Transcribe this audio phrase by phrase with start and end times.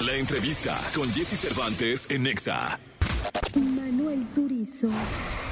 [0.00, 2.78] La entrevista con Jesse Cervantes en Nexa.
[3.56, 4.88] Manuel Turizo.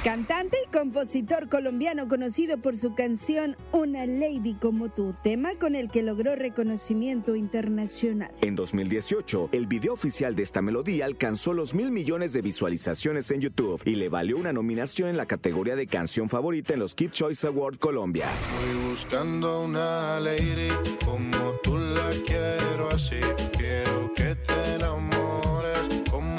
[0.07, 5.91] Cantante y compositor colombiano conocido por su canción Una Lady como tú, tema con el
[5.91, 8.31] que logró reconocimiento internacional.
[8.39, 13.41] En 2018, el video oficial de esta melodía alcanzó los mil millones de visualizaciones en
[13.41, 17.09] YouTube y le valió una nominación en la categoría de canción favorita en los Kid
[17.09, 18.27] Choice Award Colombia.
[18.61, 20.69] Voy buscando una lady
[21.03, 23.19] como tú la quiero así.
[23.57, 26.36] Quiero que te enamores como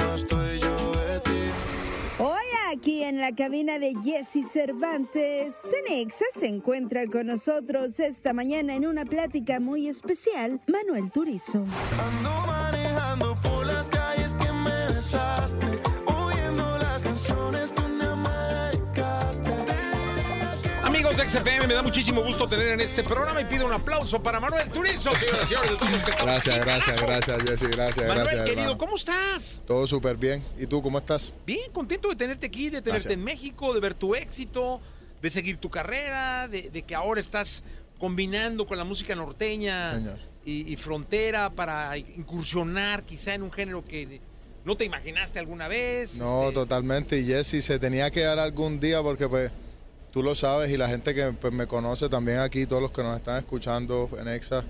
[2.79, 8.87] aquí en la cabina de Jesse Cervantes, Cenexa se encuentra con nosotros esta mañana en
[8.87, 11.65] una plática muy especial, Manuel Turizo.
[11.99, 13.89] Ando por las
[21.29, 24.69] XFM, me da muchísimo gusto tener en este programa y pido un aplauso para Manuel
[24.71, 25.71] Turizo, señoras y señores.
[25.73, 26.65] de todos los que estamos Gracias, aquí.
[26.65, 28.45] gracias, gracias, Jesse, gracias, Manuel, gracias.
[28.45, 28.79] querido, hermano.
[28.79, 29.61] ¿cómo estás?
[29.67, 30.43] Todo súper bien.
[30.57, 31.33] ¿Y tú cómo estás?
[31.45, 33.13] Bien, contento de tenerte aquí, de tenerte Gracias.
[33.13, 34.81] en México, de ver tu éxito,
[35.21, 37.63] de seguir tu carrera, de, de que ahora estás
[37.99, 40.19] combinando con la música norteña Señor.
[40.47, 44.21] y, y frontera para incursionar quizá en un género que
[44.65, 46.15] no te imaginaste alguna vez.
[46.15, 47.19] No, este, totalmente.
[47.19, 49.51] Y Jesse, se tenía que dar algún día porque pues
[50.13, 53.03] tú lo sabes y la gente que pues, me conoce también aquí, todos los que
[53.03, 54.65] nos están escuchando en EXA,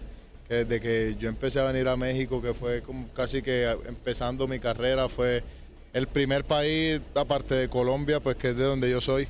[0.48, 4.48] que desde que yo empecé a venir a México, que fue como casi que empezando
[4.48, 5.42] mi carrera, fue
[5.92, 9.28] el primer país, aparte de Colombia, pues que es de donde yo soy,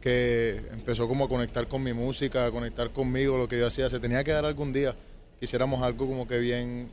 [0.00, 3.88] que empezó como a conectar con mi música, a conectar conmigo, lo que yo hacía.
[3.88, 4.94] Se tenía que dar algún día.
[5.38, 6.90] Quisiéramos algo como que bien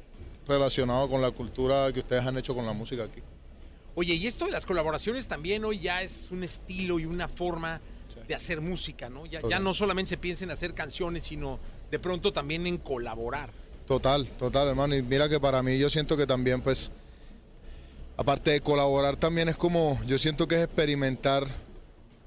[0.47, 3.21] relacionado con la cultura que ustedes han hecho con la música aquí.
[3.95, 7.81] Oye, y esto de las colaboraciones también hoy ya es un estilo y una forma
[8.13, 8.19] Sí.
[8.27, 9.25] de hacer música, ¿no?
[9.25, 11.59] Ya, no solamente se piensa en hacer canciones, sino
[11.91, 13.49] de pronto también en colaborar.
[13.87, 14.95] Total, total, hermano.
[14.95, 16.91] Y mira que para mí yo siento que también, pues,
[18.17, 21.47] aparte de colaborar, también es como, yo siento que es experimentar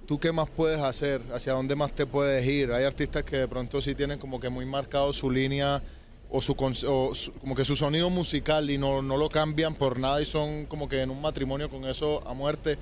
[0.06, 2.72] tú qué más puedes hacer, hacia dónde más te puedes ir.
[2.72, 5.82] Hay artistas que de pronto sí tienen como que muy marcado su línea
[6.30, 6.52] o su,
[6.88, 10.24] o su- como que su sonido musical y no, no lo cambian por nada y
[10.26, 12.78] son como que en un matrimonio con eso a muerte.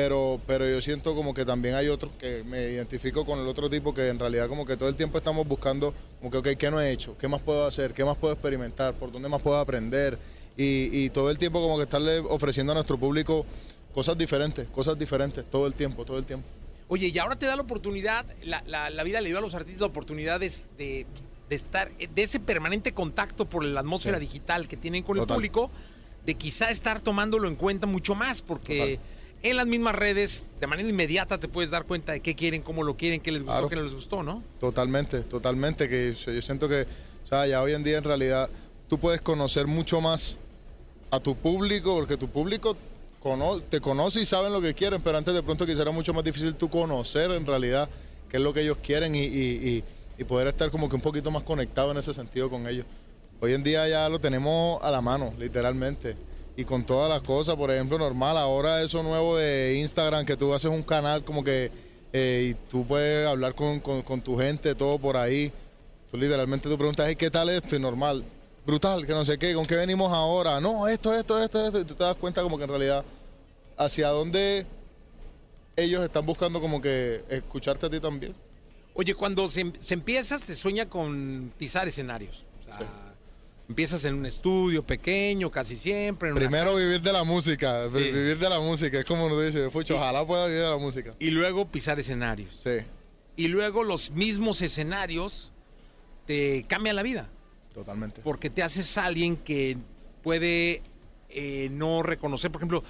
[0.00, 3.70] Pero, pero yo siento como que también hay otros que me identifico con el otro
[3.70, 6.70] tipo que en realidad como que todo el tiempo estamos buscando como que, ok, ¿qué
[6.70, 7.16] no he hecho?
[7.16, 7.94] ¿Qué más puedo hacer?
[7.94, 8.92] ¿Qué más puedo experimentar?
[8.92, 10.18] ¿Por dónde más puedo aprender?
[10.54, 13.46] Y, y todo el tiempo como que estarle ofreciendo a nuestro público
[13.94, 16.46] cosas diferentes, cosas diferentes, todo el tiempo, todo el tiempo.
[16.88, 19.54] Oye, y ahora te da la oportunidad, la, la- la vida le dio a los
[19.54, 21.06] artistas oportunidades de,
[21.48, 24.26] de estar, de ese permanente contacto por la atmósfera Sí.
[24.26, 25.70] digital que tienen con el público,
[26.26, 28.98] de quizá estar tomándolo en cuenta mucho más, porque
[29.50, 32.82] en las mismas redes, de manera inmediata, te puedes dar cuenta de qué quieren, cómo
[32.82, 33.68] lo quieren, qué les gustó, Claro.
[33.68, 34.42] qué no les gustó, ¿no?
[34.60, 38.48] Totalmente, totalmente, que yo siento que, o sea, ya hoy en día en realidad
[38.88, 40.36] tú puedes conocer mucho más
[41.10, 42.76] a tu público, porque tu público
[43.22, 46.12] cono- te conoce y saben lo que quieren, pero antes de pronto quizá era mucho
[46.14, 47.88] más difícil tú conocer en realidad
[48.28, 49.84] qué es lo que ellos quieren y, y- y-
[50.18, 52.86] y poder estar como que un poquito más conectado en ese sentido con ellos.
[53.40, 56.16] Hoy en día ya lo tenemos a la mano, literalmente.
[56.56, 60.54] Y con todas las cosas, por ejemplo, normal, ahora eso nuevo de Instagram, que tú
[60.54, 61.70] haces un canal como que
[62.12, 65.52] eh, y tú puedes hablar con, con- tu gente, todo por ahí.
[66.10, 67.76] Tú literalmente tú preguntas, "Hey, ¿qué tal esto?
[67.76, 68.24] Y normal,
[68.64, 70.58] brutal, que no sé qué, ¿con qué venimos ahora?
[70.60, 71.80] No, esto, esto, esto, esto.
[71.80, 73.04] Y tú te das cuenta como que en realidad
[73.76, 74.64] hacia dónde
[75.76, 78.34] ellos están buscando como que escucharte a ti también.
[78.94, 82.44] Oye, cuando se, se empieza, se sueña con pisar escenarios.
[82.62, 82.78] O sea,
[83.68, 86.28] empiezas en un estudio pequeño, casi siempre.
[86.28, 87.98] en una Primero vivir de la música, Sí.
[87.98, 91.14] vivir de la música, es como uno dice, pucho, ojalá pueda vivir de la música.
[91.18, 92.50] y luego pisar escenarios.
[92.62, 92.78] Sí,
[93.36, 95.50] Y luego los mismos escenarios
[96.26, 97.28] te cambian la vida,
[97.74, 98.22] totalmente.
[98.22, 99.76] porque te haces alguien que
[100.22, 100.82] puede
[101.28, 102.50] eh, no reconocer.
[102.50, 102.82] Por ejemplo,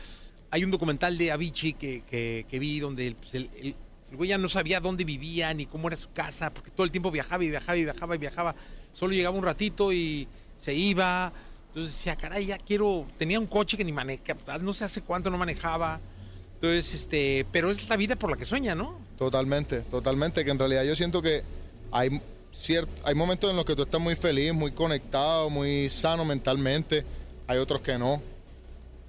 [0.51, 3.75] hay un documental de Avicii que, que- que vi donde pues, el, el-
[4.11, 6.93] el güey ya no sabía dónde vivía ni cómo era su casa, porque todo el
[6.93, 8.55] tiempo viajaba y viajaba y viajaba y viajaba.
[8.93, 10.29] Solo llegaba un ratito y
[10.59, 11.33] se iba.
[11.69, 13.07] Entonces decía, caray, ya quiero.
[13.19, 16.01] Tenía un coche que ni manejaba, no sé hace cuánto no manejaba.
[16.55, 18.99] Entonces, este, pero es la vida por la que sueña, ¿no?
[19.19, 21.43] Totalmente, totalmente, que en realidad yo siento que
[21.93, 22.09] hay,
[22.53, 27.05] cier- hay momentos en los que tú estás muy feliz, muy conectado, muy sano mentalmente,
[27.47, 28.23] hay otros que no,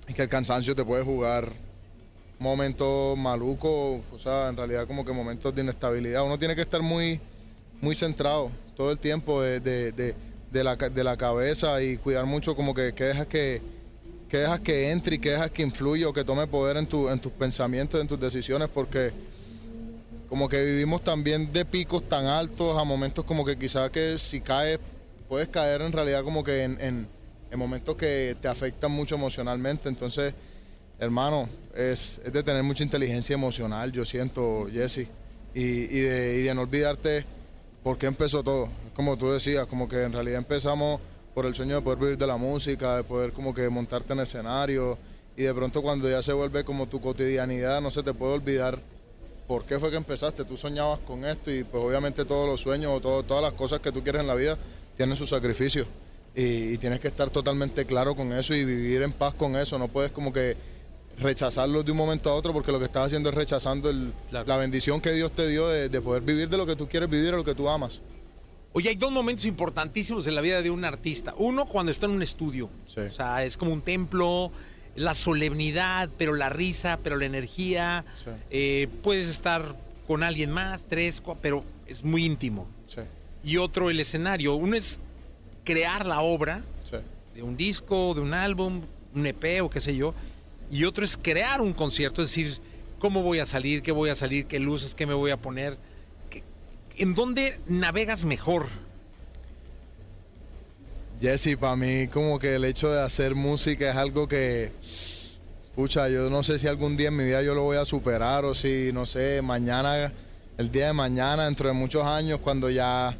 [0.09, 1.51] y que el cansancio te puede jugar
[2.39, 6.23] momentos malucos, o sea, en realidad como que momentos de inestabilidad.
[6.25, 7.19] Uno tiene que estar muy,
[7.81, 10.15] muy centrado todo el tiempo de-
[10.51, 13.61] de la, de la cabeza y cuidar mucho como que, que dejas que,
[14.29, 17.09] que dejas que entre y que dejas que influya o que tome poder en, tu,
[17.09, 19.11] en tus pensamientos, en tus decisiones, porque
[20.29, 24.41] como que vivimos también de picos tan altos a momentos como que quizás que si
[24.41, 24.79] caes,
[25.29, 27.07] puedes caer en realidad como que en, en-
[27.49, 29.87] en momentos que te afectan mucho emocionalmente.
[29.87, 30.33] Entonces,
[30.99, 35.07] hermano, es, es de tener mucha inteligencia emocional, yo siento, Jesse,
[35.53, 37.23] y, y de, y de no olvidarte
[37.83, 38.69] por qué empezó todo.
[38.95, 40.99] Como tú decías, como que en realidad empezamos
[41.33, 44.19] por el sueño de poder vivir de la música, de poder como que montarte en
[44.21, 44.97] escenario,
[45.35, 48.79] y de pronto cuando ya se vuelve como tu cotidianidad, no se te puede olvidar
[49.47, 50.43] por qué fue que empezaste.
[50.45, 53.91] Tú soñabas con esto y pues obviamente todos los sueños o todas las cosas que
[53.91, 54.57] tú quieres en la vida
[54.97, 55.85] tienen su sacrificio.
[56.35, 59.77] Y, y tienes que estar totalmente claro con eso y vivir en paz con eso.
[59.77, 60.57] No puedes como que
[61.19, 64.47] rechazarlo de un momento a otro porque lo que estás haciendo es rechazando el- Claro.
[64.47, 67.09] la bendición que Dios te dio de, de poder vivir de lo que tú quieres
[67.09, 68.01] vivir, de lo que tú amas.
[68.73, 71.33] Oye, hay dos momentos importantísimos en la vida de un artista.
[71.37, 72.69] Uno, cuando está en un estudio.
[72.87, 73.01] Sí.
[73.01, 74.51] O sea, es como un templo,
[74.95, 78.05] la solemnidad, pero la risa, pero la energía.
[78.23, 78.31] Sí.
[78.51, 79.75] Eh, puedes estar
[80.05, 82.67] con alguien más, tres, cua- pero es muy íntimo.
[82.87, 83.01] Sí,
[83.43, 84.53] Y otro, el escenario.
[84.55, 84.99] Uno es
[85.63, 86.61] crear la obra
[87.33, 88.81] de un disco, de un álbum,
[89.13, 90.13] un EP o qué sé yo.
[90.71, 92.59] Y otro es crear un concierto, es decir,
[92.99, 95.77] cómo voy a salir, qué voy a salir, qué luces, qué me voy a poner.
[96.97, 98.67] ¿En dónde navegas mejor?
[101.21, 104.71] Jesse, para mí como que el hecho de hacer música es algo que,
[105.75, 108.45] pucha, yo no sé si algún día en mi vida yo lo voy a superar
[108.45, 110.11] o si, no sé, mañana,
[110.57, 113.15] el día de mañana, dentro de muchos años, cuando ya,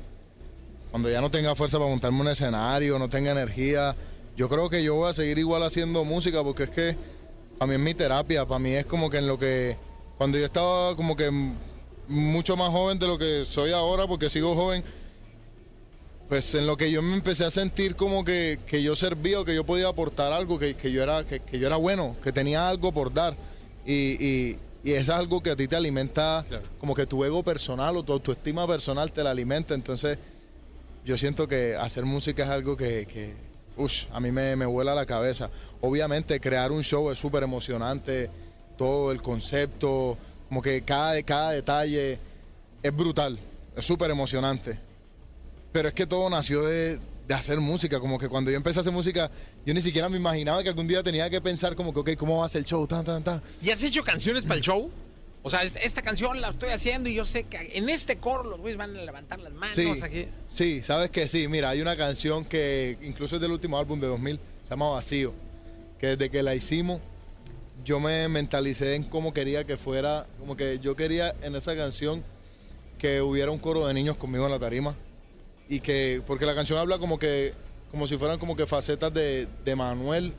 [0.91, 3.95] cuando ya no tenga fuerza para montarme un escenario, no tenga energía,
[4.35, 6.95] yo creo que yo voy a seguir igual haciendo música porque es que
[7.57, 9.75] para mí es mi terapia, para mí es como que en lo que,
[10.17, 11.29] cuando yo estaba como que
[12.07, 14.83] mucho más joven de lo que soy ahora, porque sigo joven,
[16.29, 19.45] pues en lo que yo me empecé a sentir como que, que yo servía o
[19.45, 22.31] que yo podía aportar algo, que, que yo, era, que, que yo era bueno, que
[22.31, 23.35] tenía algo por dar.
[23.85, 23.93] Y,
[24.23, 26.63] y, y es algo que a ti te alimenta, Claro.
[26.79, 29.73] como que tu ego personal o tu autoestima personal te la alimenta.
[29.73, 30.17] Entonces
[31.05, 33.07] yo siento que hacer música es algo que,
[33.77, 35.49] ush, a mí me, me vuela la cabeza.
[35.81, 38.29] Obviamente crear un show es súper emocionante,
[38.77, 42.19] todo el concepto, como que cada, cada detalle
[42.83, 43.37] es brutal,
[43.75, 44.79] es súper emocionante.
[45.71, 48.81] Pero es que todo nació de, de hacer música, como que cuando yo empecé a
[48.81, 49.29] hacer música,
[49.65, 52.39] yo ni siquiera me imaginaba que algún día tenía que pensar como que, ok, ¿cómo
[52.39, 52.87] va a ser el show?
[52.87, 53.41] Tan, tan, tan.
[53.61, 54.89] ¿Y has hecho canciones para el show?
[55.47, 58.43] O sea, es- esta canción la estoy haciendo y yo sé que en este coro
[58.43, 59.75] los güeyes van a levantar las manos.
[59.75, 60.27] Sí, aquí.
[60.47, 61.47] sí, sabes que sí.
[61.47, 65.33] Mira, hay una canción que incluso es del último álbum de 2000, se llama Vacío,
[65.99, 67.01] que desde que la hicimos,
[67.83, 72.23] yo me mentalicé en cómo quería que fuera, como que yo quería en esa canción
[72.97, 74.95] que hubiera un coro de niños conmigo en la tarima
[75.69, 77.53] y que, porque la canción habla como que,
[77.91, 80.33] como si fueran como que facetas de, de Manuel,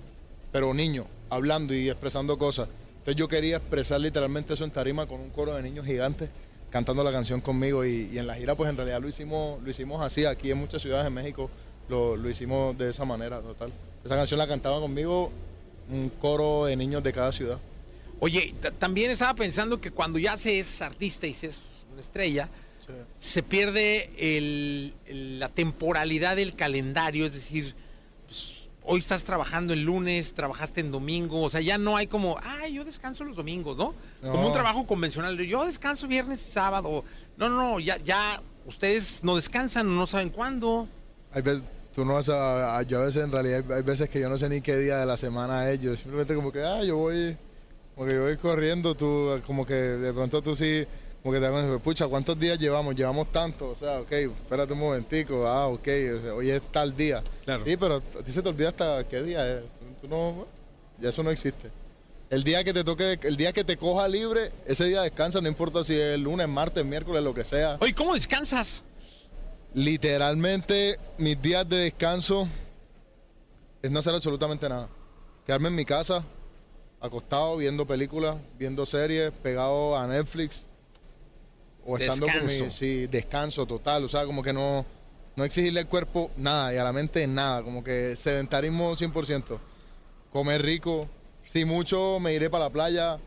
[0.52, 2.68] pero niño, hablando y expresando cosas.
[3.08, 6.28] Entonces yo quería expresar literalmente eso en tarima con un coro de niños gigantes
[6.68, 9.70] cantando la canción conmigo y, y en la gira pues en realidad lo hicimos, lo
[9.70, 11.50] hicimos así, aquí en muchas ciudades de México
[11.88, 13.72] lo, lo hicimos de esa manera, total.
[14.04, 15.32] Esa canción la cantaba conmigo
[15.88, 17.58] un coro de niños de cada ciudad.
[18.20, 22.02] Oye, ta- también estaba pensando que cuando ya se es artista y se es una
[22.02, 22.50] estrella,
[22.86, 22.92] Sí.
[23.16, 27.74] se pierde el- el- la temporalidad del calendario, es decir,
[28.90, 32.72] hoy estás trabajando el lunes, trabajaste en domingo, o sea, ya no hay como, ay,
[32.72, 33.94] yo descanso los domingos, ¿no?
[34.22, 37.04] Como un trabajo convencional, yo descanso viernes y sábado.
[37.36, 40.88] No, no, no, ya, ya ustedes no descansan, no saben cuándo.
[41.32, 41.62] Hay veces,
[41.94, 44.48] tú no vas a, yo a veces en realidad hay veces que yo no sé
[44.48, 47.36] ni qué día de la semana yo simplemente como que, ah, yo voy,
[47.94, 50.86] como que yo voy corriendo, tú, como que de pronto tú sí,
[51.28, 52.94] como que te cuenta, pucha, ¿cuántos días llevamos?
[52.94, 56.96] Llevamos tanto, o sea, ok, espérate un momentico, ah, ok, o sea, hoy es tal
[56.96, 57.22] día.
[57.44, 57.64] Claro.
[57.64, 59.64] Sí, pero a ti se te olvida hasta qué día es,
[60.00, 60.46] tú no,
[60.98, 61.70] ya eso no existe.
[62.30, 65.48] El día que te toque, el día que te coja libre, ese día descansa, no
[65.48, 67.76] importa si es lunes, martes, miércoles, lo que sea.
[67.80, 68.82] Oye, ¿cómo descansas?
[69.74, 72.48] Literalmente, mis días de descanso
[73.82, 74.88] es no hacer absolutamente nada.
[75.44, 76.24] Quedarme en mi casa,
[77.00, 80.67] acostado, viendo películas, viendo series, pegado a Netflix.
[81.90, 82.64] O estando con Descanso.
[82.66, 82.70] mi.
[82.70, 84.04] Sí, descanso total.
[84.04, 84.84] O sea, como que no,
[85.36, 87.62] no exigirle al cuerpo nada y a la mente nada.
[87.62, 89.58] Como que sedentarismo 100%.
[90.30, 91.08] Comer rico.
[91.44, 93.18] Si mucho, me iré para la playa.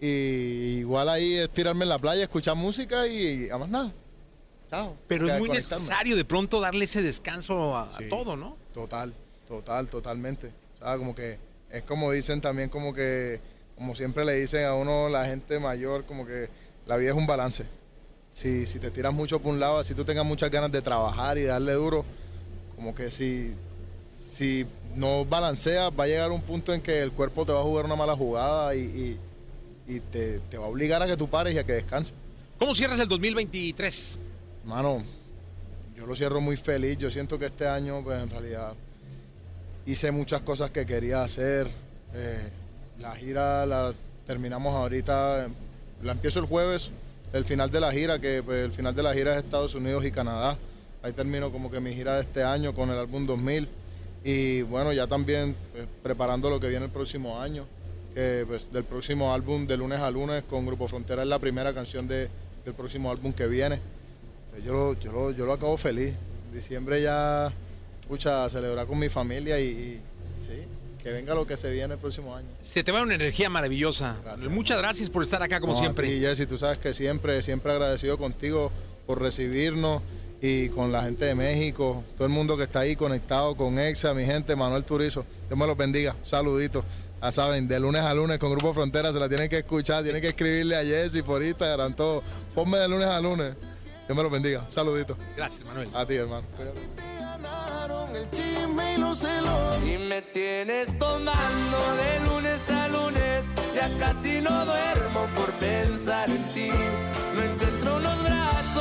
[0.00, 3.90] Y igual ahí es tirarme en la playa, escuchar música y, a más nada.
[4.68, 4.96] Chao.
[5.08, 8.08] Pero es muy necesario de pronto darle ese descanso a, a Sí.
[8.10, 8.56] todo, ¿no?
[8.74, 9.14] Total,
[9.48, 10.48] total, totalmente.
[10.74, 11.38] O sea, como que
[11.70, 13.40] es como dicen también, como que,
[13.76, 16.48] como siempre le dicen a uno la gente mayor, como que
[16.86, 17.64] la vida es un balance.
[18.34, 21.38] Si, si te tiras mucho por un lado, si tú tengas muchas ganas de trabajar
[21.38, 22.04] y darle duro,
[22.74, 23.52] como que si,
[24.16, 27.62] si no balanceas, va a llegar un punto en que el cuerpo te va a
[27.62, 29.18] jugar una mala jugada y, y-
[29.86, 32.14] y te, te va a obligar a que tú pares y a que descanses.
[32.58, 34.18] ¿Cómo cierras el 2023?
[34.64, 35.04] Mano,
[35.96, 36.96] yo lo cierro muy feliz.
[36.98, 38.72] Yo siento que este año, pues en realidad,
[39.86, 41.68] hice muchas cosas que quería hacer.
[42.14, 42.48] Eh,
[42.98, 45.48] la gira las terminamos ahorita,
[46.02, 46.90] la empiezo el jueves,
[47.34, 50.04] el final de la gira, que pues, el final de la gira es Estados Unidos
[50.04, 50.56] y Canadá.
[51.02, 53.68] Ahí termino como que mi gira de este año con el álbum 2000.
[54.22, 57.66] Y bueno, ya también pues, preparando lo que viene el próximo año,
[58.14, 61.74] que pues del próximo álbum de lunes a lunes con Grupo Frontera es la primera
[61.74, 62.28] canción de,
[62.64, 63.80] del próximo álbum que viene.
[64.52, 66.14] Pues, yo lo, yo lo, yo lo acabo feliz.
[66.52, 67.52] Diciembre ya,
[68.00, 70.00] escucha, celebrar con mi familia y
[70.46, 70.62] sí,
[71.04, 72.48] que venga lo que se viene el próximo año.
[72.62, 74.16] Se te va una energía maravillosa.
[74.24, 74.50] Gracias.
[74.50, 76.08] Muchas gracias por estar acá como No, siempre.
[76.08, 78.72] ti, Jessy, tú sabes que siempre, siempre agradecido contigo
[79.06, 80.02] por recibirnos
[80.40, 84.14] y con la gente de México, todo el mundo que está ahí conectado con EXA,
[84.14, 85.26] mi gente, Manuel Turizo.
[85.46, 86.16] Dios me los bendiga.
[86.24, 86.82] Saluditos.
[87.22, 90.22] Ya saben, de lunes a lunes con Grupo Frontera se la tienen que escuchar, tienen
[90.22, 92.22] que escribirle a Jessy por Instagram, todo.
[92.54, 93.54] Ponme de lunes a lunes.
[94.06, 94.66] Dios me los bendiga.
[94.70, 95.18] Saluditos.
[95.36, 95.88] Gracias, Manuel.
[95.94, 96.46] A ti, hermano.
[99.22, 99.88] Los.
[99.88, 106.42] Y me tienes tomando de lunes a lunes, ya casi no duermo por pensar en
[106.54, 106.70] ti.
[107.34, 108.73] No encuentro unos brazos